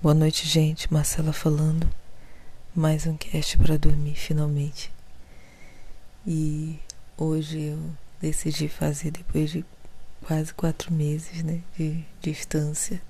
Boa 0.00 0.14
noite, 0.14 0.46
gente. 0.46 0.92
Marcela 0.92 1.32
falando. 1.32 1.84
Mais 2.72 3.04
um 3.04 3.16
cast 3.16 3.58
para 3.58 3.76
dormir, 3.76 4.14
finalmente. 4.14 4.92
E 6.24 6.78
hoje 7.16 7.60
eu 7.60 7.80
decidi 8.20 8.68
fazer 8.68 9.10
depois 9.10 9.50
de 9.50 9.64
quase 10.24 10.54
quatro 10.54 10.92
meses, 10.92 11.42
né, 11.42 11.62
de 11.76 12.04
distância. 12.22 13.02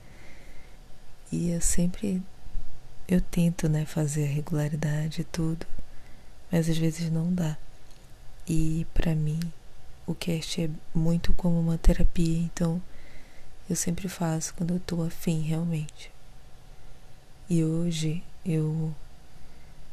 E 1.30 1.50
eu 1.50 1.60
sempre 1.60 2.22
eu 3.06 3.20
tento, 3.20 3.68
né, 3.68 3.84
fazer 3.84 4.24
a 4.24 4.32
regularidade 4.32 5.20
e 5.20 5.24
tudo, 5.24 5.66
mas 6.50 6.70
às 6.70 6.78
vezes 6.78 7.10
não 7.10 7.34
dá. 7.34 7.58
E 8.48 8.86
para 8.94 9.14
mim 9.14 9.40
o 10.06 10.14
cast 10.14 10.62
é 10.62 10.70
muito 10.94 11.34
como 11.34 11.60
uma 11.60 11.76
terapia, 11.76 12.38
então 12.38 12.80
eu 13.68 13.76
sempre 13.76 14.08
faço 14.08 14.54
quando 14.54 14.72
eu 14.72 14.80
tô 14.80 15.02
afim 15.02 15.42
realmente. 15.42 16.16
E 17.50 17.64
hoje 17.64 18.22
eu 18.44 18.94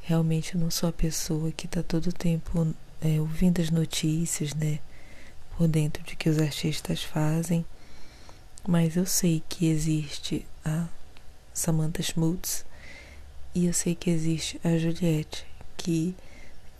realmente 0.02 0.58
não 0.58 0.70
sou 0.70 0.90
a 0.90 0.92
pessoa 0.92 1.54
que 1.54 1.68
está 1.68 1.82
todo 1.82 2.08
o 2.08 2.14
tempo 2.14 2.68
é, 3.00 3.22
ouvindo 3.22 3.62
as 3.62 3.70
notícias, 3.70 4.54
né? 4.54 4.80
Por 5.56 5.66
dentro 5.66 6.04
de 6.04 6.18
que 6.18 6.28
os 6.28 6.38
artistas 6.38 7.02
fazem. 7.02 7.66
Mas 8.68 8.98
eu 8.98 9.06
sei 9.06 9.42
que 9.48 9.68
existe 9.68 10.46
a 10.66 10.90
Samantha 11.54 12.04
Schmutz 12.04 12.66
e 13.54 13.68
eu 13.68 13.74
sei 13.74 13.96
que 13.96 14.10
existe 14.10 14.60
a 14.62 14.78
Juliette, 14.78 15.48
que 15.78 16.14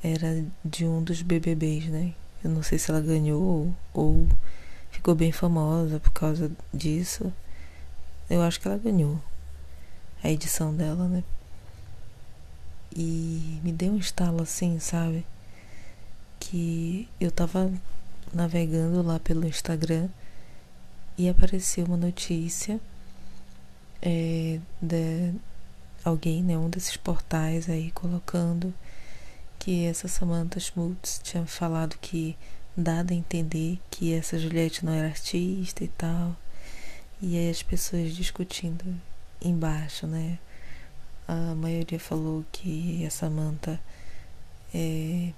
era 0.04 0.46
de 0.64 0.86
um 0.86 1.02
dos 1.02 1.22
BBBs, 1.22 1.86
né? 1.86 2.14
Eu 2.44 2.50
não 2.50 2.62
sei 2.62 2.78
se 2.78 2.92
ela 2.92 3.00
ganhou 3.00 3.42
ou, 3.42 3.76
ou 3.94 4.28
ficou 4.92 5.16
bem 5.16 5.32
famosa 5.32 6.02
por 6.02 6.12
causa 6.12 6.52
disso. 6.74 7.32
Eu 8.30 8.42
acho 8.42 8.60
que 8.60 8.68
ela 8.68 8.78
ganhou 8.78 9.22
a 10.26 10.32
edição 10.32 10.76
dela, 10.76 11.08
né? 11.08 11.24
E 12.96 13.60
me 13.64 13.72
deu 13.72 13.92
um 13.94 13.98
estalo 13.98 14.42
assim, 14.42 14.80
sabe? 14.80 15.26
Que 16.40 17.08
eu 17.20 17.32
tava 17.32 17.72
navegando 18.34 19.04
lá 19.04 19.20
pelo 19.20 19.46
Instagram 19.46 20.10
e 21.16 21.30
apareceu 21.30 21.86
uma 21.86 21.96
notícia 21.96 22.80
é, 24.02 24.60
de 24.82 25.34
alguém, 26.04 26.44
né, 26.44 26.58
um 26.58 26.70
desses 26.70 26.98
portais 26.98 27.70
aí 27.70 27.92
colocando 27.92 28.74
que 29.60 29.86
essa 29.86 30.08
Samantha 30.08 30.60
Schmutz 30.60 31.20
tinha 31.24 31.46
falado 31.46 31.98
que 32.00 32.36
dado 32.76 33.12
a 33.12 33.16
entender 33.16 33.80
que 33.92 34.14
essa 34.14 34.40
Juliette 34.40 34.84
não 34.86 34.94
era 34.94 35.08
artista 35.08 35.84
e 35.84 35.88
tal. 35.88 36.36
E 37.22 37.38
aí 37.38 37.50
as 37.50 37.64
pessoas 37.64 38.16
discutindo 38.16 38.84
embaixo, 39.50 40.08
né? 40.08 40.40
A 41.28 41.56
maioria 41.56 42.00
falou 42.00 42.46
que 42.52 43.06
a 43.06 43.10
Samantha 43.10 43.80
é 44.74 45.32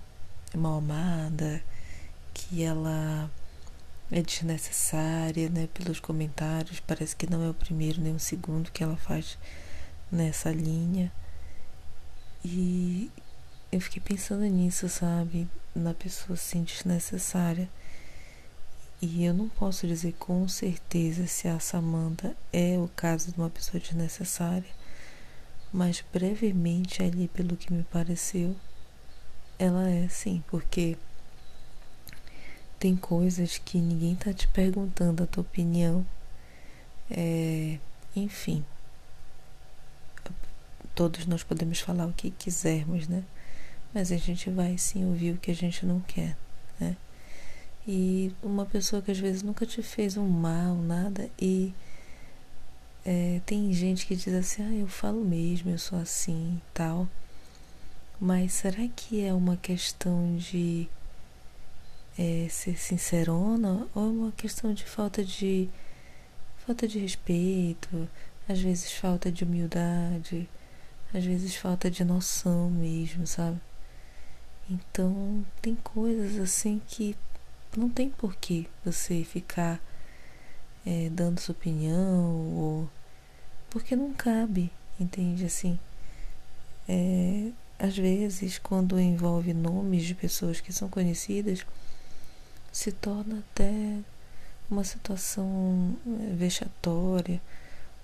mal 0.56 0.78
amada, 0.78 1.62
que 2.34 2.64
ela 2.64 3.30
é 4.12 4.22
desnecessária, 4.22 5.50
né? 5.50 5.68
Pelos 5.74 6.00
comentários, 6.00 6.80
parece 6.80 7.16
que 7.16 7.30
não 7.30 7.44
é 7.44 7.50
o 7.50 7.54
primeiro 7.54 8.02
nem 8.02 8.16
o 8.16 8.20
segundo 8.20 8.72
que 8.72 8.84
ela 8.84 8.98
faz 8.98 9.38
nessa 10.12 10.52
linha. 10.52 11.12
E 12.44 13.12
eu 13.72 13.82
fiquei 13.82 14.02
pensando 14.02 14.44
nisso, 14.44 14.88
sabe? 14.90 15.48
Na 15.76 15.94
pessoa 15.94 16.36
assim 16.36 16.64
desnecessária. 16.64 17.70
E 19.02 19.24
eu 19.26 19.34
não 19.34 19.48
posso 19.48 19.86
dizer 19.86 20.14
com 20.14 20.48
certeza 20.48 21.28
se 21.28 21.48
a 21.48 21.60
Samantha 21.60 22.36
é 22.52 22.78
o 22.80 22.90
caso 22.96 23.32
de 23.32 23.38
uma 23.38 23.50
pessoa 23.50 23.80
desnecessária, 23.80 24.70
mas 25.72 26.04
brevemente 26.12 27.04
ali, 27.04 27.28
pelo 27.28 27.56
que 27.56 27.72
me 27.72 27.84
pareceu, 27.84 28.56
ela 29.60 29.88
é 29.88 30.08
sim, 30.08 30.44
porque 30.48 30.98
tem 32.80 32.96
coisas 32.96 33.60
que 33.60 33.78
ninguém 33.78 34.16
tá 34.16 34.34
te 34.34 34.48
perguntando 34.48 35.24
a 35.24 35.28
tua 35.28 35.42
opinião. 35.42 36.06
É, 37.10 37.78
enfim, 38.16 38.66
todos 40.96 41.28
nós 41.28 41.44
podemos 41.44 41.80
falar 41.80 42.08
o 42.08 42.14
que 42.14 42.32
quisermos, 42.32 43.08
né? 43.08 43.24
Mas 43.94 44.12
a 44.12 44.18
gente 44.18 44.50
vai 44.50 44.76
sim 44.78 45.06
ouvir 45.06 45.34
o 45.34 45.38
que 45.38 45.52
a 45.52 45.56
gente 45.56 45.86
não 45.86 46.00
quer, 46.00 46.36
né? 46.80 46.98
E 47.88 48.34
uma 48.44 48.66
pessoa 48.66 49.02
que 49.02 49.12
às 49.12 49.18
vezes 49.18 49.42
nunca 49.42 49.66
te 49.66 49.82
fez 49.82 50.18
um 50.18 50.28
mal, 50.28 50.76
nada, 50.76 51.30
e 51.40 51.74
é, 53.06 53.42
tem 53.46 53.72
gente 53.72 54.06
que 54.06 54.16
diz 54.16 54.34
assim, 54.34 54.64
ah, 54.64 54.76
eu 54.76 54.88
falo 54.88 55.24
mesmo, 55.24 55.72
eu 55.72 55.80
sou 55.80 55.98
assim 55.98 56.58
e 56.58 56.74
tal. 56.74 57.08
Mas 58.20 58.54
será 58.54 58.86
que 58.96 59.24
é 59.24 59.34
uma 59.34 59.56
questão 59.56 60.36
de 60.36 60.90
é, 62.18 62.48
ser 62.50 62.78
sincerona 62.78 63.88
ou 63.96 64.04
é 64.04 64.10
uma 64.10 64.32
questão 64.32 64.74
de 64.74 64.84
falta 64.84 65.24
de 65.24 65.70
falta 66.66 66.86
de 66.86 67.00
respeito, 67.00 68.10
às 68.50 68.60
vezes 68.60 68.92
falta 68.92 69.32
de 69.32 69.46
humildade, 69.46 70.50
às 71.14 71.24
vezes 71.24 71.56
falta 71.56 71.90
de 71.90 72.04
noção 72.04 72.70
mesmo, 72.70 73.26
sabe? 73.26 73.58
Então 74.70 75.46
tem 75.62 75.76
coisas 75.76 76.38
assim 76.40 76.82
que 76.86 77.16
não 77.76 77.90
tem 77.90 78.10
porquê 78.10 78.66
você 78.84 79.24
ficar 79.24 79.80
é, 80.86 81.10
dando 81.10 81.40
sua 81.40 81.54
opinião 81.54 82.32
ou 82.56 82.90
porque 83.70 83.96
não 83.96 84.14
cabe, 84.14 84.72
entende 85.00 85.46
assim? 85.46 85.78
É, 86.88 87.52
às 87.78 87.98
vezes, 87.98 88.58
quando 88.58 89.00
envolve 89.00 89.54
nomes 89.54 90.04
de 90.04 90.16
pessoas 90.16 90.62
que 90.62 90.72
são 90.72 90.90
conhecidas, 90.90 91.66
se 92.72 92.92
torna 92.92 93.40
até 93.40 94.00
uma 94.70 94.84
situação 94.84 95.96
é, 96.06 96.34
vexatória 96.34 97.42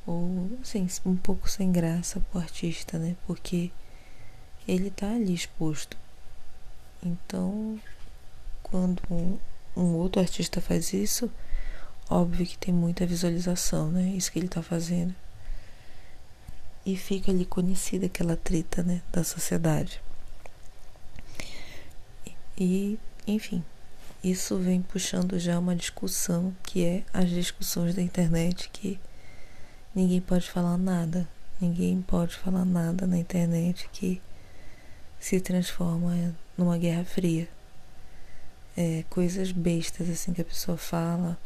ou 0.05 0.49
assim, 0.61 0.87
um 1.05 1.15
pouco 1.15 1.49
sem 1.49 1.71
graça 1.71 2.19
pro 2.31 2.41
artista, 2.41 2.99
né? 2.99 3.15
Porque 3.25 3.71
ele 4.67 4.91
tá 4.91 5.09
ali 5.09 5.33
exposto. 5.33 5.97
Então, 7.01 7.79
quando 8.61 9.39
um 9.75 9.95
outro 9.95 10.21
artista 10.21 10.61
faz 10.61 10.93
isso, 10.93 11.31
óbvio 12.09 12.45
que 12.45 12.57
tem 12.57 12.73
muita 12.73 13.05
visualização, 13.05 13.91
né? 13.91 14.09
Isso 14.15 14.31
que 14.31 14.39
ele 14.39 14.47
tá 14.47 14.61
fazendo. 14.61 15.13
E 16.85 16.95
fica 16.95 17.31
ali 17.31 17.45
conhecida 17.45 18.05
aquela 18.05 18.35
treta, 18.35 18.83
né, 18.83 19.01
da 19.11 19.23
sociedade. 19.23 20.01
E, 22.57 22.99
enfim, 23.25 23.63
isso 24.23 24.57
vem 24.57 24.81
puxando 24.81 25.39
já 25.39 25.57
uma 25.57 25.75
discussão 25.75 26.55
que 26.63 26.85
é 26.85 27.03
as 27.13 27.29
discussões 27.29 27.95
da 27.95 28.01
internet 28.01 28.69
que 28.71 28.99
ninguém 29.95 30.21
pode 30.21 30.49
falar 30.49 30.77
nada. 30.77 31.27
Ninguém 31.59 32.01
pode 32.01 32.35
falar 32.35 32.65
nada 32.65 33.07
na 33.07 33.17
internet 33.17 33.89
que 33.91 34.21
se 35.19 35.39
transforma 35.39 36.35
numa 36.57 36.77
guerra 36.77 37.05
fria 37.05 37.47
é, 38.75 39.03
coisas 39.09 39.51
bestas 39.51 40.09
assim 40.09 40.33
que 40.33 40.41
a 40.41 40.45
pessoa 40.45 40.77
fala, 40.77 41.37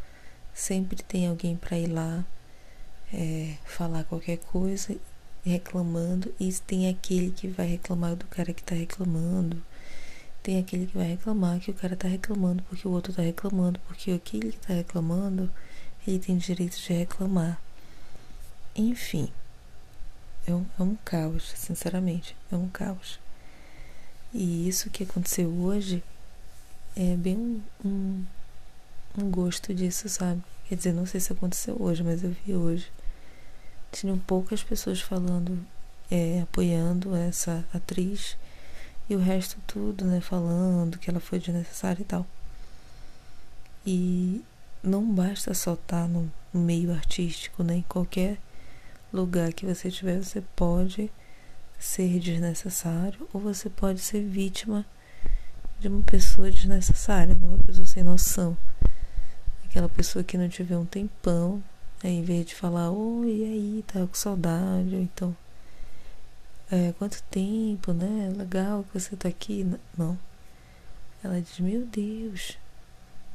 sempre 0.54 1.02
tem 1.04 1.28
alguém 1.28 1.56
para 1.56 1.78
ir 1.78 1.88
lá 1.88 2.26
é, 3.14 3.56
falar 3.66 4.04
qualquer 4.06 4.38
coisa 4.38 4.98
reclamando 5.46 6.34
e 6.40 6.52
tem 6.54 6.90
aquele 6.90 7.32
que 7.32 7.48
vai 7.48 7.68
reclamar 7.68 8.16
do 8.16 8.26
cara 8.26 8.54
que 8.54 8.64
tá 8.64 8.76
reclamando. 8.76 9.62
Tem 10.44 10.60
aquele 10.60 10.88
que 10.88 10.98
vai 10.98 11.08
reclamar 11.08 11.60
que 11.60 11.72
o 11.72 11.74
cara 11.74 11.96
tá 11.96 12.08
reclamando 12.08 12.64
porque 12.64 12.88
o 12.88 12.92
outro 12.92 13.14
tá 13.14 13.22
reclamando, 13.22 13.80
porque 13.88 14.12
aquele 14.12 14.52
que 14.52 14.60
tá 14.60 14.74
reclamando, 14.74 15.50
ele 16.06 16.20
tem 16.20 16.38
direito 16.38 16.78
de 16.78 16.94
reclamar. 16.94 17.60
Enfim, 18.76 19.30
é 20.46 20.54
um, 20.54 20.66
é 20.80 20.84
um 20.84 20.96
caos, 21.04 21.54
sinceramente, 21.56 22.36
é 22.52 22.56
um 22.56 22.70
caos. 22.70 23.20
E 24.34 24.68
isso 24.68 24.90
que 24.90 25.04
aconteceu 25.04 25.50
hoje 25.50 26.04
é 27.00 27.16
bem 27.16 27.64
um, 27.86 28.26
um, 29.16 29.30
gosto 29.30 29.72
disso, 29.72 30.10
sabe? 30.10 30.42
Quer 30.68 30.76
dizer, 30.76 30.94
não 30.94 31.06
sei 31.06 31.20
se 31.20 31.32
aconteceu 31.32 31.80
hoje, 31.80 32.04
mas 32.04 32.24
eu 32.24 32.36
vi 32.44 32.56
hoje. 32.56 32.92
Tinham 33.92 34.18
poucas 34.18 34.64
pessoas 34.64 35.00
falando, 35.00 35.64
é, 36.10 36.42
apoiando 36.42 37.16
essa 37.16 37.64
atriz 37.72 38.36
e 39.08 39.16
o 39.16 39.20
resto 39.20 39.58
tudo, 39.68 40.06
né? 40.06 40.20
Falando 40.22 40.98
que 40.98 41.08
ela 41.08 41.20
foi 41.20 41.38
desnecessária 41.38 42.02
e 42.02 42.06
tal. 42.06 42.26
E 43.86 44.44
não 44.82 45.06
basta 45.06 45.54
só 45.54 45.76
estar 45.76 46.08
no, 46.08 46.32
no 46.52 46.60
meio 46.60 46.92
artístico, 46.92 47.64
né? 47.64 47.76
Em 47.76 47.86
qualquer 47.88 48.40
lugar 49.14 49.54
que 49.54 49.68
você 49.68 49.90
estiver, 49.90 50.24
você 50.24 50.42
pode 50.56 51.12
ser 51.78 52.20
desnecessário 52.20 53.30
ou 53.32 53.40
você 53.40 53.70
pode 53.70 54.00
ser 54.00 54.24
vítima 54.24 54.84
de 55.80 55.88
uma 55.88 56.04
pessoa 56.04 56.50
desnecessária, 56.50 57.36
né? 57.36 57.48
Uma 57.48 57.64
pessoa 57.64 57.86
sem 57.86 58.04
noção. 58.04 58.58
Aquela 59.66 59.90
pessoa 59.90 60.24
que 60.24 60.38
não 60.38 60.50
vê 60.50 60.76
um 60.76 60.86
tempão 60.86 61.62
Aí, 62.04 62.12
em 62.12 62.24
vez 62.24 62.46
de 62.46 62.54
falar, 62.54 62.92
oi, 62.92 63.38
e 63.38 63.44
aí, 63.44 63.84
tá 63.88 64.06
com 64.06 64.14
saudade, 64.14 64.96
ou 64.96 65.02
então, 65.02 65.36
é, 66.72 66.94
quanto 66.94 67.24
tempo, 67.24 67.92
né? 67.92 68.32
Legal 68.38 68.84
que 68.84 69.00
você 69.00 69.16
tá 69.16 69.28
aqui. 69.28 69.66
Não. 69.98 70.18
Ela 71.24 71.42
diz, 71.42 71.60
meu 71.60 71.86
Deus, 71.88 72.58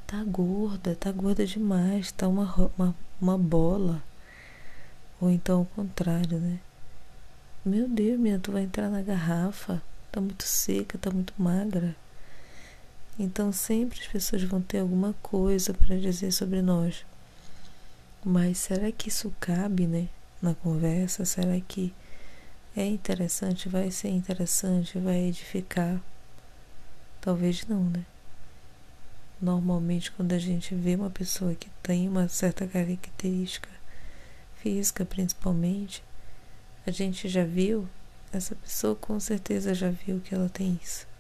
tá 0.07 0.23
gorda, 0.23 0.95
tá 0.95 1.11
gorda 1.11 1.45
demais, 1.45 2.13
tá 2.13 2.29
uma, 2.29 2.71
uma, 2.79 2.95
uma 3.21 3.37
bola. 3.37 4.03
Ou 5.21 5.29
então 5.31 5.61
ao 5.61 5.65
contrário, 5.67 6.39
né? 6.39 6.61
Meu 7.65 7.89
Deus, 7.89 8.19
minha, 8.21 8.39
tu 8.39 8.53
vai 8.53 8.63
entrar 8.63 8.89
na 8.91 9.03
garrafa, 9.03 9.83
tá 10.13 10.21
muito 10.21 10.45
seca, 10.45 10.99
tá 10.99 11.11
muito 11.11 11.35
magra. 11.37 11.97
Então 13.19 13.53
sempre 13.53 14.01
as 14.01 14.07
pessoas 14.07 14.43
vão 14.43 14.63
ter 14.63 14.79
alguma 14.79 15.15
coisa 15.23 15.75
para 15.75 15.97
dizer 15.99 16.33
sobre 16.33 16.63
nós. 16.63 17.05
Mas 18.25 18.59
será 18.59 18.91
que 18.91 19.09
isso 19.09 19.35
cabe, 19.39 19.87
né, 19.87 20.09
na 20.41 20.55
conversa? 20.55 21.25
Será 21.25 21.61
que 21.61 21.93
é 22.77 22.87
interessante, 22.87 23.69
vai 23.69 23.91
ser 23.91 24.09
interessante, 24.09 24.99
vai 24.99 25.25
edificar? 25.25 26.01
Talvez 27.21 27.67
não, 27.67 27.85
né? 27.85 28.05
Normalmente 29.41 30.11
quando 30.13 30.33
a 30.33 30.39
gente 30.39 30.75
vê 30.75 30.95
uma 30.95 31.11
pessoa 31.11 31.55
que 31.55 31.69
tem 31.83 32.09
uma 32.09 32.29
certa 32.29 32.67
característica 32.67 33.69
física, 34.57 35.05
principalmente, 35.05 36.03
a 36.87 36.91
gente 36.91 37.29
já 37.29 37.45
viu, 37.45 37.89
essa 38.33 38.55
pessoa 38.55 38.95
com 38.95 39.19
certeza 39.21 39.75
já 39.75 39.91
viu 39.91 40.21
que 40.21 40.35
ela 40.35 40.49
tem 40.49 40.79
isso. 40.83 41.12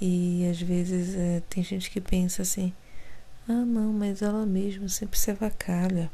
E 0.00 0.46
às 0.50 0.60
vezes 0.60 1.14
é, 1.14 1.42
tem 1.48 1.62
gente 1.62 1.90
que 1.90 2.00
pensa 2.00 2.42
assim: 2.42 2.72
ah, 3.48 3.64
não, 3.64 3.92
mas 3.92 4.22
ela 4.22 4.44
mesma 4.44 4.88
sempre 4.88 5.18
se 5.18 5.30
avacalha. 5.30 6.10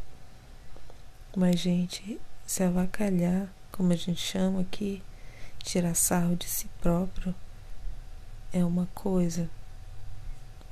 Mas, 1.34 1.58
gente, 1.58 2.20
se 2.46 2.62
avacalhar, 2.62 3.48
como 3.70 3.92
a 3.92 3.96
gente 3.96 4.20
chama 4.20 4.60
aqui, 4.60 5.02
tirar 5.62 5.94
sarro 5.94 6.36
de 6.36 6.46
si 6.46 6.68
próprio, 6.80 7.34
é 8.52 8.62
uma 8.62 8.86
coisa. 8.94 9.48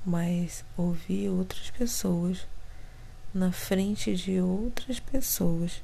Mas 0.05 0.65
ouvir 0.77 1.31
outras 1.31 1.71
pessoas 1.71 2.47
na 3.33 3.53
frente 3.53 4.15
de 4.15 4.41
outras 4.41 5.01
pessoas, 5.01 5.83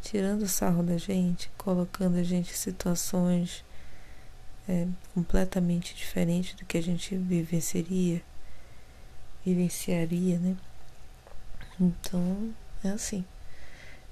tirando 0.00 0.48
sarro 0.48 0.82
da 0.82 0.98
gente, 0.98 1.50
colocando 1.56 2.16
a 2.16 2.22
gente 2.22 2.50
em 2.50 2.56
situações 2.56 3.64
é, 4.68 4.86
completamente 5.14 5.94
diferente 5.94 6.56
do 6.56 6.64
que 6.64 6.78
a 6.78 6.82
gente 6.82 7.16
vivenciaria, 7.16 8.22
vivenciaria, 9.44 10.38
né? 10.38 10.56
Então, 11.80 12.54
é 12.84 12.90
assim. 12.90 13.24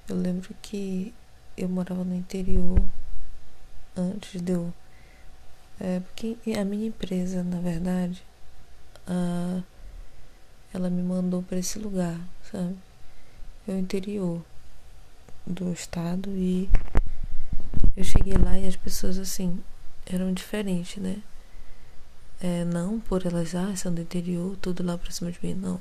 Eu 0.08 0.16
lembro 0.16 0.54
que 0.60 1.14
eu 1.56 1.68
morava 1.68 2.02
no 2.04 2.14
interior 2.14 2.82
antes 3.96 4.40
de 4.40 4.52
eu. 4.52 4.72
É, 5.78 6.00
porque 6.00 6.36
a 6.58 6.64
minha 6.64 6.88
empresa, 6.88 7.42
na 7.42 7.60
verdade, 7.60 8.22
a, 9.06 9.62
ela 10.74 10.90
me 10.90 11.02
mandou 11.02 11.42
para 11.42 11.58
esse 11.58 11.78
lugar, 11.78 12.18
sabe? 12.50 12.76
É 13.68 13.72
o 13.72 13.78
interior 13.78 14.44
do 15.46 15.72
estado 15.72 16.30
e 16.30 16.68
eu 17.96 18.04
cheguei 18.04 18.34
lá 18.34 18.58
e 18.58 18.66
as 18.66 18.76
pessoas 18.76 19.18
assim, 19.18 19.62
eram 20.14 20.32
diferentes, 20.32 21.02
né? 21.02 21.22
É, 22.40 22.64
não 22.64 22.98
por 23.00 23.26
elas, 23.26 23.54
ah, 23.54 23.74
são 23.76 23.92
do 23.92 24.00
interior, 24.00 24.56
tudo 24.56 24.82
lá 24.82 24.96
pra 24.96 25.10
cima 25.10 25.30
de 25.30 25.38
mim, 25.42 25.54
não. 25.54 25.80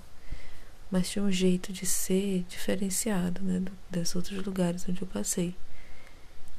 Mas 0.92 1.10
tinha 1.10 1.24
um 1.24 1.32
jeito 1.32 1.72
de 1.72 1.86
ser 1.86 2.46
diferenciado, 2.50 3.42
né? 3.42 3.60
Do, 3.60 3.72
desses 3.90 4.16
outros 4.16 4.44
lugares 4.46 4.88
onde 4.90 5.02
eu 5.02 5.08
passei. 5.08 5.56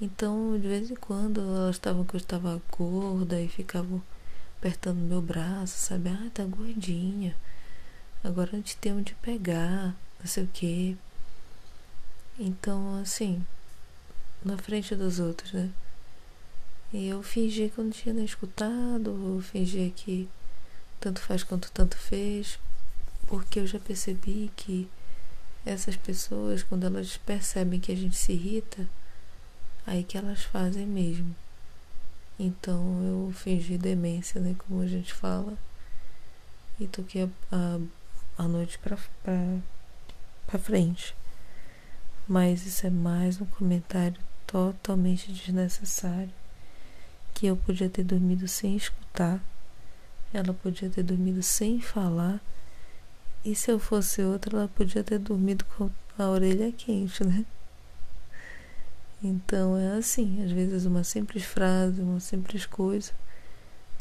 Então, 0.00 0.58
de 0.58 0.66
vez 0.66 0.90
em 0.90 0.94
quando, 0.96 1.40
elas 1.40 1.76
estavam 1.76 2.04
que 2.04 2.14
eu 2.14 2.18
estava 2.18 2.60
gorda 2.70 3.40
e 3.40 3.48
ficavam 3.48 4.02
apertando 4.58 4.98
meu 4.98 5.20
braço, 5.20 5.76
sabe? 5.78 6.08
Ah, 6.08 6.30
tá 6.32 6.44
gordinha. 6.44 7.36
Agora 8.24 8.50
a 8.52 8.56
gente 8.56 8.76
tem 8.76 8.92
onde 8.92 9.14
pegar, 9.16 9.94
não 10.18 10.26
sei 10.26 10.44
o 10.44 10.48
quê. 10.52 10.96
Então, 12.38 12.96
assim, 13.00 13.44
na 14.44 14.56
frente 14.56 14.94
dos 14.94 15.18
outros, 15.18 15.52
né? 15.52 15.70
E 16.92 17.06
eu 17.06 17.22
fingi 17.22 17.68
que 17.68 17.78
eu 17.78 17.84
não 17.84 17.90
tinha 17.90 18.12
nem 18.12 18.24
escutado, 18.24 19.36
eu 19.36 19.40
fingi 19.40 19.92
que 19.94 20.28
tanto 20.98 21.20
faz 21.20 21.44
quanto 21.44 21.70
tanto 21.70 21.96
fez, 21.96 22.58
porque 23.28 23.60
eu 23.60 23.66
já 23.66 23.78
percebi 23.78 24.50
que 24.56 24.88
essas 25.64 25.94
pessoas, 25.94 26.64
quando 26.64 26.86
elas 26.86 27.16
percebem 27.18 27.78
que 27.78 27.92
a 27.92 27.96
gente 27.96 28.16
se 28.16 28.32
irrita, 28.32 28.88
aí 29.86 30.02
que 30.02 30.18
elas 30.18 30.42
fazem 30.42 30.84
mesmo. 30.84 31.34
Então 32.36 32.82
eu 33.04 33.32
fingi 33.34 33.78
demência, 33.78 34.40
né, 34.40 34.56
como 34.58 34.80
a 34.80 34.86
gente 34.86 35.14
fala, 35.14 35.56
e 36.80 36.88
toquei 36.88 37.22
a, 37.22 37.28
a, 37.52 37.80
a 38.44 38.48
noite 38.48 38.78
pra, 38.80 38.98
pra, 39.22 39.58
pra 40.46 40.58
frente. 40.58 41.14
Mas 42.26 42.66
isso 42.66 42.84
é 42.84 42.90
mais 42.90 43.40
um 43.40 43.46
comentário 43.46 44.20
totalmente 44.44 45.32
desnecessário 45.32 46.39
que 47.40 47.46
eu 47.46 47.56
podia 47.56 47.88
ter 47.88 48.04
dormido 48.04 48.46
sem 48.46 48.76
escutar, 48.76 49.42
ela 50.30 50.52
podia 50.52 50.90
ter 50.90 51.02
dormido 51.02 51.42
sem 51.42 51.80
falar, 51.80 52.38
e 53.42 53.54
se 53.54 53.70
eu 53.70 53.78
fosse 53.78 54.20
outra, 54.20 54.58
ela 54.58 54.68
podia 54.68 55.02
ter 55.02 55.18
dormido 55.18 55.64
com 55.64 55.90
a 56.18 56.28
orelha 56.28 56.70
quente, 56.70 57.24
né? 57.24 57.46
Então 59.24 59.74
é 59.74 59.96
assim, 59.96 60.44
às 60.44 60.50
vezes 60.50 60.84
uma 60.84 61.02
simples 61.02 61.42
frase, 61.42 62.02
uma 62.02 62.20
simples 62.20 62.66
coisa 62.66 63.10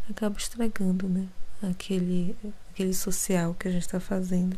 acaba 0.10 0.38
estragando, 0.38 1.08
né? 1.08 1.26
Aquele, 1.64 2.36
aquele 2.74 2.94
social 2.94 3.54
que 3.54 3.70
a 3.70 3.72
gente 3.72 3.84
está 3.84 4.02
fazendo. 4.02 4.58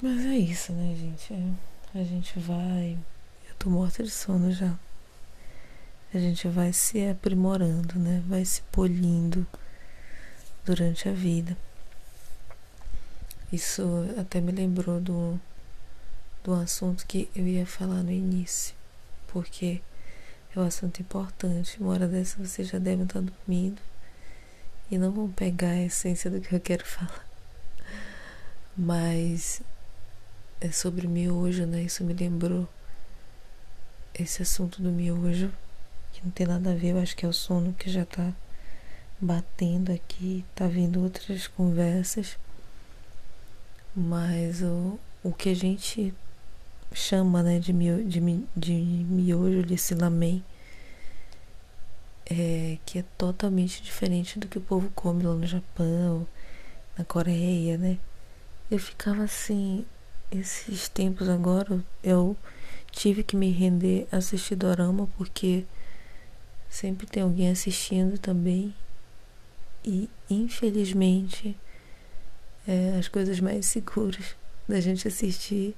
Mas 0.00 0.24
é 0.24 0.38
isso, 0.38 0.72
né, 0.72 0.96
gente? 0.98 1.34
É, 1.34 2.00
a 2.00 2.02
gente 2.02 2.38
vai. 2.38 2.96
Eu 3.46 3.54
tô 3.58 3.68
morta 3.68 4.02
de 4.02 4.10
sono 4.10 4.50
já 4.50 4.74
a 6.12 6.18
gente 6.18 6.48
vai 6.48 6.72
se 6.72 7.06
aprimorando, 7.06 7.98
né? 7.98 8.22
Vai 8.26 8.44
se 8.44 8.62
polindo 8.72 9.46
durante 10.64 11.08
a 11.08 11.12
vida. 11.12 11.56
Isso 13.52 13.82
até 14.18 14.40
me 14.40 14.52
lembrou 14.52 15.00
do, 15.00 15.38
do 16.42 16.54
assunto 16.54 17.06
que 17.06 17.28
eu 17.34 17.46
ia 17.46 17.66
falar 17.66 18.02
no 18.02 18.10
início, 18.10 18.74
porque 19.28 19.80
é 20.54 20.60
um 20.60 20.64
assunto 20.64 21.00
importante. 21.00 21.78
Uma 21.80 21.92
hora 21.92 22.08
dessa 22.08 22.42
você 22.42 22.64
já 22.64 22.78
deve 22.78 23.02
estar 23.02 23.20
dormindo 23.20 23.80
e 24.90 24.96
não 24.96 25.12
vão 25.12 25.30
pegar 25.30 25.70
a 25.70 25.82
essência 25.82 26.30
do 26.30 26.40
que 26.40 26.54
eu 26.54 26.60
quero 26.60 26.84
falar. 26.86 27.26
Mas 28.76 29.60
é 30.60 30.70
sobre 30.70 31.06
miojo, 31.06 31.66
né? 31.66 31.82
Isso 31.82 32.02
me 32.02 32.14
lembrou 32.14 32.68
esse 34.14 34.42
assunto 34.42 34.80
do 34.80 34.90
miojo 34.90 35.52
que 36.18 36.24
não 36.24 36.32
tem 36.32 36.46
nada 36.46 36.72
a 36.72 36.74
ver, 36.74 36.88
eu 36.88 36.98
acho 36.98 37.16
que 37.16 37.24
é 37.24 37.28
o 37.28 37.32
sono 37.32 37.72
que 37.72 37.88
já 37.88 38.04
tá 38.04 38.32
batendo 39.20 39.92
aqui, 39.92 40.44
tá 40.54 40.66
vindo 40.66 41.00
outras 41.00 41.46
conversas, 41.46 42.36
mas 43.94 44.62
o, 44.62 44.98
o 45.22 45.32
que 45.32 45.48
a 45.48 45.54
gente 45.54 46.12
chama 46.92 47.42
né, 47.42 47.60
de, 47.60 47.72
mio, 47.72 48.04
de, 48.04 48.20
de 48.56 48.72
miojo 48.72 49.62
de 49.62 49.78
silamen 49.78 50.44
é 52.26 52.78
que 52.84 52.98
é 52.98 53.04
totalmente 53.16 53.80
diferente 53.80 54.38
do 54.38 54.48
que 54.48 54.58
o 54.58 54.62
povo 54.62 54.90
come 54.94 55.22
lá 55.22 55.34
no 55.34 55.46
Japão, 55.46 56.26
na 56.96 57.04
Coreia, 57.04 57.78
né? 57.78 57.96
Eu 58.70 58.78
ficava 58.78 59.22
assim, 59.22 59.86
esses 60.30 60.88
tempos 60.88 61.28
agora 61.28 61.82
eu 62.02 62.36
tive 62.90 63.22
que 63.22 63.36
me 63.36 63.50
render 63.50 64.06
a 64.10 64.16
assistir 64.16 64.56
dorama 64.56 65.08
porque 65.16 65.64
Sempre 66.68 67.06
tem 67.06 67.22
alguém 67.22 67.50
assistindo 67.50 68.18
também. 68.18 68.74
E 69.84 70.08
infelizmente 70.28 71.56
é, 72.66 72.96
as 72.98 73.08
coisas 73.08 73.40
mais 73.40 73.66
seguras 73.66 74.36
da 74.68 74.78
gente 74.80 75.08
assistir 75.08 75.74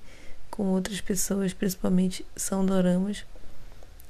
com 0.51 0.65
outras 0.73 1.01
pessoas, 1.01 1.53
principalmente 1.53 2.27
são 2.35 2.67
doramas. 2.67 3.25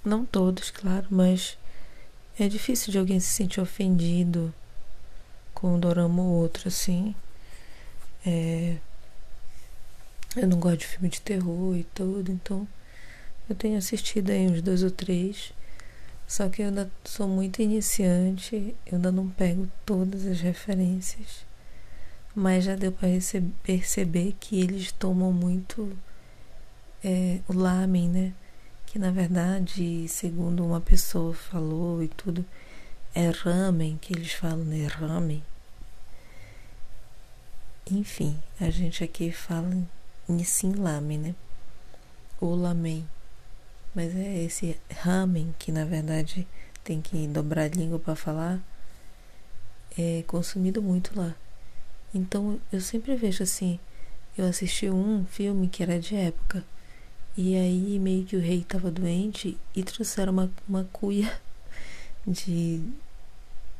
Não 0.02 0.24
todos, 0.24 0.70
claro, 0.70 1.06
mas 1.10 1.58
é 2.38 2.48
difícil 2.48 2.90
de 2.90 2.98
alguém 2.98 3.20
se 3.20 3.28
sentir 3.28 3.60
ofendido 3.60 4.52
com 5.52 5.74
um 5.74 5.78
dorama 5.78 6.22
ou 6.22 6.28
outro, 6.28 6.68
assim. 6.68 7.14
É... 8.24 8.78
Eu 10.34 10.48
não 10.48 10.58
gosto 10.58 10.78
de 10.78 10.86
filme 10.86 11.08
de 11.10 11.20
terror 11.20 11.76
e 11.76 11.84
tudo, 11.84 12.32
então 12.32 12.66
eu 13.48 13.54
tenho 13.54 13.76
assistido 13.76 14.30
aí 14.30 14.46
uns 14.46 14.62
dois 14.62 14.82
ou 14.82 14.90
três. 14.90 15.52
Só 16.30 16.48
que 16.48 16.62
eu 16.62 16.68
ainda 16.68 16.88
sou 17.04 17.26
muito 17.26 17.60
iniciante, 17.60 18.76
eu 18.86 18.94
ainda 18.94 19.10
não 19.10 19.28
pego 19.28 19.68
todas 19.84 20.24
as 20.24 20.40
referências. 20.40 21.44
mas 22.36 22.62
já 22.64 22.76
deu 22.76 22.92
para 22.92 23.08
perceber 23.64 24.36
que 24.38 24.60
eles 24.60 24.92
tomam 24.92 25.32
muito 25.32 25.92
é, 27.02 27.40
o 27.48 27.52
lamen, 27.52 28.08
né? 28.08 28.32
Que 28.86 28.96
na 28.96 29.10
verdade, 29.10 30.06
segundo 30.06 30.64
uma 30.64 30.80
pessoa 30.80 31.34
falou 31.34 32.00
e 32.00 32.06
tudo, 32.06 32.44
é 33.12 33.30
ramen 33.30 33.98
que 34.00 34.12
eles 34.14 34.32
falam, 34.32 34.64
né? 34.64 34.86
Ramen. 34.86 35.42
Enfim, 37.90 38.40
a 38.60 38.70
gente 38.70 39.02
aqui 39.02 39.32
fala 39.32 39.76
Nissin 40.28 40.74
Lamen, 40.74 41.18
né? 41.18 41.34
Ou 42.40 42.54
Lamen. 42.54 43.04
Mas 43.94 44.14
é 44.14 44.44
esse 44.44 44.78
ramen 44.90 45.54
que 45.58 45.72
na 45.72 45.84
verdade 45.84 46.46
tem 46.84 47.00
que 47.00 47.26
dobrar 47.26 47.64
a 47.64 47.68
língua 47.68 47.98
para 47.98 48.14
falar, 48.14 48.60
é 49.98 50.22
consumido 50.26 50.80
muito 50.80 51.18
lá. 51.18 51.34
Então 52.14 52.60
eu 52.72 52.80
sempre 52.80 53.14
vejo 53.16 53.42
assim, 53.42 53.78
eu 54.36 54.46
assisti 54.46 54.88
um 54.88 55.24
filme 55.26 55.68
que 55.68 55.82
era 55.82 55.98
de 55.98 56.14
época, 56.14 56.64
e 57.36 57.56
aí 57.56 57.98
meio 57.98 58.24
que 58.24 58.36
o 58.36 58.40
rei 58.40 58.60
estava 58.60 58.90
doente 58.90 59.56
e 59.74 59.82
trouxeram 59.82 60.32
uma, 60.32 60.50
uma 60.68 60.84
cuia 60.92 61.40
de, 62.26 62.82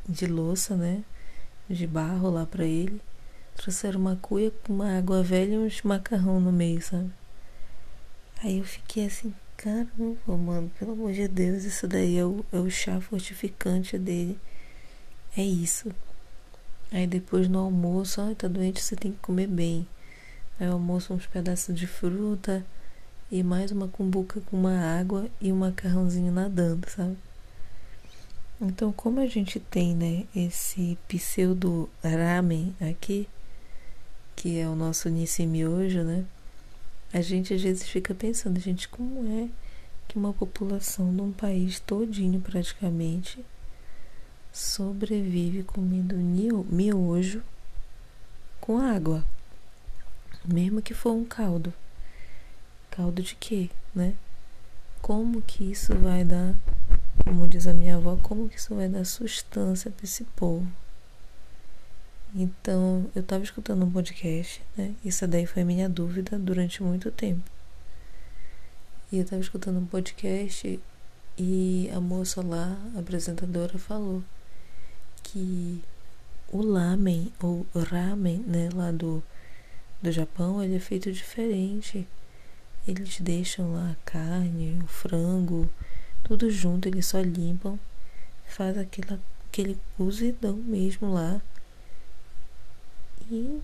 de 0.08 0.26
louça, 0.26 0.76
né? 0.76 1.02
De 1.68 1.86
barro 1.86 2.30
lá 2.30 2.46
para 2.46 2.64
ele. 2.64 3.00
Trouxeram 3.56 4.00
uma 4.00 4.16
cuia 4.16 4.50
com 4.50 4.72
uma 4.72 4.98
água 4.98 5.22
velha 5.22 5.54
e 5.54 5.58
uns 5.58 5.82
macarrão 5.82 6.40
no 6.40 6.52
meio, 6.52 6.80
sabe? 6.80 7.10
Aí 8.42 8.58
eu 8.58 8.64
fiquei 8.64 9.06
assim, 9.06 9.34
caramba, 9.60 10.36
mano, 10.38 10.70
pelo 10.78 10.92
amor 10.92 11.12
de 11.12 11.28
Deus, 11.28 11.64
isso 11.64 11.86
daí 11.86 12.16
é 12.16 12.24
o, 12.24 12.42
é 12.50 12.56
o 12.56 12.70
chá 12.70 12.98
fortificante 12.98 13.98
dele. 13.98 14.38
É 15.36 15.42
isso. 15.42 15.92
Aí 16.90 17.06
depois 17.06 17.46
no 17.46 17.58
almoço, 17.58 18.22
ai, 18.22 18.34
tá 18.34 18.48
doente, 18.48 18.80
você 18.80 18.96
tem 18.96 19.12
que 19.12 19.18
comer 19.18 19.46
bem. 19.46 19.86
Aí 20.58 20.66
eu 20.66 20.72
almoço 20.72 21.12
uns 21.12 21.26
pedaços 21.26 21.78
de 21.78 21.86
fruta 21.86 22.64
e 23.30 23.42
mais 23.42 23.70
uma 23.70 23.86
cumbuca 23.86 24.40
com 24.40 24.56
uma 24.56 24.98
água 24.98 25.28
e 25.40 25.52
um 25.52 25.56
macarrãozinho 25.56 26.32
nadando, 26.32 26.88
sabe? 26.88 27.18
Então, 28.58 28.90
como 28.90 29.20
a 29.20 29.26
gente 29.26 29.60
tem, 29.60 29.94
né, 29.94 30.24
esse 30.34 30.96
pseudo 31.06 31.88
ramen 32.02 32.74
aqui, 32.80 33.28
que 34.34 34.58
é 34.58 34.66
o 34.66 34.74
nosso 34.74 35.10
Nissi 35.10 35.44
Miojo, 35.44 36.02
né? 36.02 36.24
A 37.12 37.20
gente 37.20 37.52
às 37.52 37.60
vezes 37.60 37.88
fica 37.88 38.14
pensando, 38.14 38.60
gente, 38.60 38.88
como 38.88 39.26
é 39.42 39.48
que 40.06 40.16
uma 40.16 40.32
população 40.32 41.14
de 41.14 41.20
um 41.20 41.32
país 41.32 41.80
todinho 41.80 42.40
praticamente 42.40 43.44
sobrevive 44.52 45.62
comendo 45.62 46.16
miojo 46.16 47.42
com 48.60 48.78
água, 48.78 49.24
mesmo 50.44 50.82
que 50.82 50.94
for 50.94 51.12
um 51.12 51.24
caldo. 51.24 51.72
Caldo 52.90 53.22
de 53.22 53.34
quê, 53.34 53.70
né? 53.94 54.14
Como 55.00 55.40
que 55.42 55.70
isso 55.70 55.96
vai 55.96 56.24
dar, 56.24 56.54
como 57.24 57.48
diz 57.48 57.66
a 57.66 57.74
minha 57.74 57.96
avó, 57.96 58.16
como 58.22 58.48
que 58.48 58.56
isso 58.56 58.74
vai 58.74 58.88
dar 58.88 59.04
sustância 59.04 59.90
para 59.90 60.04
esse 60.04 60.24
povo? 60.24 60.66
Então, 62.34 63.10
eu 63.14 63.22
estava 63.22 63.42
escutando 63.42 63.84
um 63.84 63.90
podcast, 63.90 64.62
né? 64.76 64.94
Isso 65.04 65.26
daí 65.26 65.46
foi 65.46 65.64
minha 65.64 65.88
dúvida 65.88 66.38
durante 66.38 66.80
muito 66.80 67.10
tempo. 67.10 67.42
E 69.10 69.16
eu 69.16 69.25
estava 69.25 69.42
escutando 69.42 69.80
um 69.80 69.87
podcast 69.87 70.78
e 71.37 71.90
a 71.92 72.00
moça 72.00 72.40
lá, 72.40 72.78
a 72.94 73.00
apresentadora, 73.00 73.76
falou 73.78 74.22
que 75.25 75.82
o 76.52 76.62
lamen 76.62 77.32
ou 77.42 77.66
ramen, 77.75 78.38
né, 78.46 78.68
lá 78.72 78.92
do, 78.92 79.20
do 80.00 80.12
Japão, 80.12 80.62
ele 80.62 80.76
é 80.76 80.80
feito 80.80 81.10
diferente. 81.10 82.06
Eles 82.87 83.20
deixam 83.20 83.72
lá 83.72 83.90
a 83.90 84.04
carne, 84.04 84.80
o 84.84 84.87
frango, 84.87 85.68
tudo 86.22 86.49
junto, 86.49 86.87
eles 86.87 87.06
só 87.06 87.20
limpam, 87.20 87.76
faz 88.46 88.78
aquela, 88.78 89.18
aquele 89.49 89.76
cozidão 89.96 90.54
mesmo 90.54 91.12
lá 91.12 91.42
e 93.30 93.60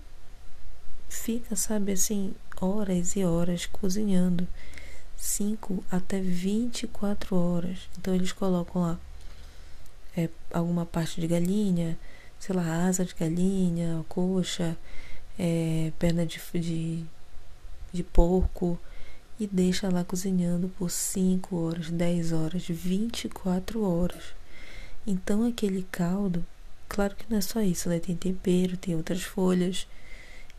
fica, 1.09 1.55
sabe, 1.55 1.91
assim, 1.91 2.33
horas 2.59 3.15
e 3.15 3.23
horas 3.23 3.65
cozinhando. 3.65 4.47
5 5.17 5.83
até 5.91 6.21
24 6.21 7.35
horas. 7.35 7.89
Então 7.97 8.13
eles 8.13 8.31
colocam 8.31 8.81
lá 8.83 8.99
é, 10.15 10.29
alguma 10.51 10.85
parte 10.85 11.19
de 11.19 11.27
galinha, 11.27 11.97
sei 12.39 12.55
lá, 12.55 12.87
asa 12.87 13.03
de 13.03 13.13
galinha, 13.13 14.05
coxa, 14.07 14.77
é, 15.37 15.91
perna 15.99 16.25
de, 16.25 16.39
de, 16.53 17.03
de 17.91 18.03
porco 18.03 18.79
e 19.39 19.45
deixa 19.45 19.89
lá 19.89 20.03
cozinhando 20.03 20.69
por 20.69 20.89
5 20.89 21.55
horas, 21.55 21.89
10 21.91 22.31
horas, 22.31 22.63
24 22.67 23.83
horas. 23.83 24.23
Então 25.05 25.45
aquele 25.45 25.85
caldo, 25.91 26.45
claro 26.87 27.15
que 27.15 27.25
não 27.29 27.37
é 27.37 27.41
só 27.41 27.61
isso, 27.61 27.89
né? 27.89 27.99
Tem 27.99 28.15
tempero, 28.15 28.77
tem 28.77 28.95
outras 28.95 29.23
folhas. 29.23 29.87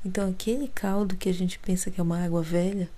Então 0.04 0.30
aquele 0.30 0.68
caldo 0.68 1.16
que 1.16 1.28
a 1.28 1.34
gente 1.34 1.58
pensa 1.58 1.90
que 1.90 2.00
é 2.00 2.02
uma 2.02 2.22
água 2.22 2.42
velha, 2.42 2.88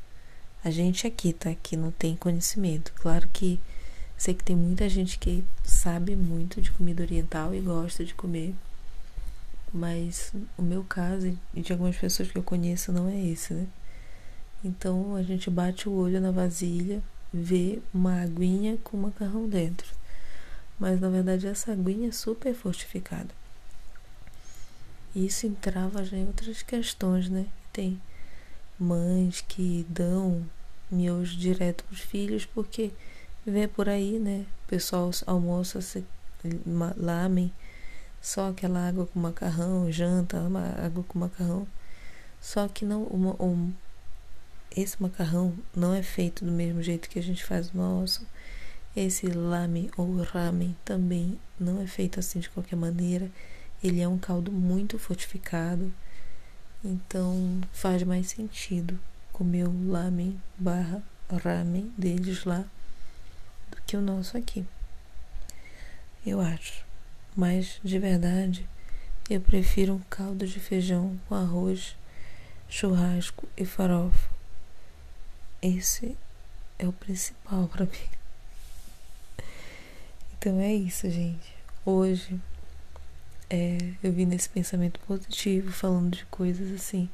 a 0.62 0.70
gente 0.70 1.06
aqui 1.06 1.32
tá 1.32 1.50
aqui 1.50 1.76
não 1.76 1.90
tem 1.90 2.16
conhecimento. 2.16 2.92
Claro 2.96 3.28
que 3.32 3.58
sei 4.16 4.34
que 4.34 4.44
tem 4.44 4.54
muita 4.54 4.88
gente 4.88 5.18
que 5.18 5.42
sabe 5.64 6.14
muito 6.14 6.60
de 6.60 6.70
comida 6.70 7.02
oriental 7.02 7.54
e 7.54 7.60
gosta 7.60 8.04
de 8.04 8.14
comer. 8.14 8.54
Mas 9.72 10.32
o 10.58 10.62
meu 10.62 10.84
caso 10.84 11.36
e 11.54 11.60
de 11.62 11.72
algumas 11.72 11.96
pessoas 11.96 12.30
que 12.30 12.36
eu 12.36 12.42
conheço 12.42 12.92
não 12.92 13.08
é 13.08 13.18
esse, 13.18 13.54
né? 13.54 13.66
Então 14.62 15.16
a 15.16 15.22
gente 15.22 15.48
bate 15.48 15.88
o 15.88 15.92
olho 15.92 16.20
na 16.20 16.30
vasilha, 16.30 17.02
vê 17.32 17.78
uma 17.94 18.20
aguinha 18.20 18.76
com 18.84 18.96
macarrão 18.96 19.48
dentro. 19.48 19.99
Mas 20.80 20.98
na 20.98 21.10
verdade 21.10 21.46
essa 21.46 21.72
aguinha 21.72 22.08
é 22.08 22.12
super 22.12 22.54
fortificada. 22.54 23.28
E 25.14 25.26
isso 25.26 25.46
entrava 25.46 26.02
já 26.04 26.16
em 26.16 26.26
outras 26.26 26.62
questões, 26.62 27.28
né? 27.28 27.46
Tem 27.72 28.00
mães 28.78 29.42
que 29.46 29.84
dão 29.88 30.44
miojo 30.90 31.36
direto 31.36 31.84
para 31.84 31.94
os 31.94 32.00
filhos 32.00 32.46
porque 32.46 32.90
vê 33.46 33.68
por 33.68 33.88
aí, 33.88 34.18
né? 34.18 34.46
O 34.64 34.68
pessoal 34.68 35.10
almoça, 35.26 35.82
se, 35.82 36.02
lamen, 36.96 37.52
só 38.22 38.50
aquela 38.50 38.88
água 38.88 39.06
com 39.06 39.20
macarrão, 39.20 39.92
janta, 39.92 40.38
água 40.82 41.04
com 41.06 41.18
macarrão. 41.18 41.66
Só 42.40 42.68
que 42.68 42.84
não, 42.84 43.02
uma, 43.04 43.36
um, 43.42 43.72
esse 44.74 45.00
macarrão 45.00 45.54
não 45.76 45.92
é 45.92 46.02
feito 46.02 46.44
do 46.44 46.50
mesmo 46.50 46.82
jeito 46.82 47.08
que 47.08 47.18
a 47.18 47.22
gente 47.22 47.44
faz 47.44 47.70
o 47.70 47.76
nosso. 47.76 48.26
Esse 48.94 49.26
lame 49.26 49.90
ou 49.96 50.20
ramen 50.22 50.76
também 50.84 51.38
não 51.58 51.80
é 51.80 51.86
feito 51.86 52.18
assim 52.18 52.40
de 52.40 52.50
qualquer 52.50 52.76
maneira. 52.76 53.30
Ele 53.82 54.00
é 54.00 54.08
um 54.08 54.18
caldo 54.18 54.50
muito 54.50 54.98
fortificado, 54.98 55.92
então 56.84 57.60
faz 57.72 58.02
mais 58.02 58.28
sentido 58.28 58.98
comer 59.32 59.66
o 59.66 59.90
lamen 59.90 60.40
barra 60.58 61.02
ramen 61.30 61.92
deles 61.96 62.44
lá 62.44 62.64
do 63.70 63.80
que 63.86 63.96
o 63.96 64.00
nosso 64.00 64.36
aqui. 64.36 64.66
Eu 66.26 66.40
acho. 66.40 66.84
Mas 67.36 67.80
de 67.82 67.98
verdade, 67.98 68.68
eu 69.30 69.40
prefiro 69.40 69.94
um 69.94 70.00
caldo 70.10 70.46
de 70.46 70.58
feijão 70.58 71.18
com 71.28 71.34
arroz, 71.36 71.96
churrasco 72.68 73.48
e 73.56 73.64
farofa. 73.64 74.28
Esse 75.62 76.16
é 76.78 76.86
o 76.86 76.92
principal 76.92 77.68
para 77.68 77.84
mim. 77.84 78.19
Então 80.40 80.58
é 80.58 80.72
isso, 80.72 81.10
gente. 81.10 81.54
Hoje 81.84 82.40
é, 83.50 83.76
eu 84.02 84.10
vim 84.10 84.24
nesse 84.24 84.48
pensamento 84.48 84.98
positivo, 85.00 85.70
falando 85.70 86.16
de 86.16 86.24
coisas 86.30 86.72
assim 86.72 87.10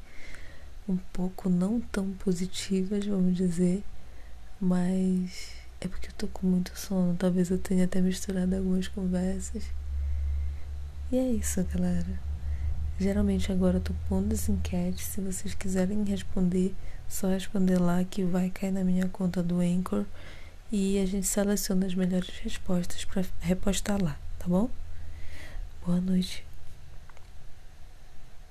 um 0.87 0.95
pouco 1.11 1.49
não 1.49 1.81
tão 1.81 2.13
positivas, 2.13 3.05
vamos 3.05 3.35
dizer, 3.35 3.83
mas 4.61 5.51
é 5.81 5.89
porque 5.89 6.07
eu 6.07 6.13
tô 6.17 6.27
com 6.29 6.47
muito 6.47 6.71
sono. 6.79 7.17
Talvez 7.17 7.49
eu 7.49 7.57
tenha 7.57 7.83
até 7.83 7.99
misturado 7.99 8.55
algumas 8.55 8.87
conversas. 8.87 9.65
E 11.11 11.17
é 11.17 11.29
isso, 11.31 11.61
galera. 11.65 12.17
Geralmente 12.97 13.51
agora 13.51 13.75
eu 13.75 13.81
tô 13.81 13.93
pondo 14.07 14.31
as 14.31 14.47
enquetes. 14.47 15.05
Se 15.05 15.19
vocês 15.19 15.53
quiserem 15.53 16.01
responder, 16.05 16.73
só 17.09 17.27
responder 17.27 17.77
lá 17.77 18.05
que 18.05 18.23
vai 18.23 18.49
cair 18.49 18.71
na 18.71 18.85
minha 18.85 19.09
conta 19.09 19.43
do 19.43 19.59
Anchor. 19.59 20.05
E 20.71 20.99
a 20.99 21.05
gente 21.05 21.27
seleciona 21.27 21.85
as 21.85 21.93
melhores 21.93 22.29
respostas 22.39 23.05
para 23.05 23.23
repostar 23.39 24.01
lá, 24.01 24.17
tá 24.37 24.47
bom? 24.47 24.69
Boa 25.85 26.01
noite. 26.01 26.46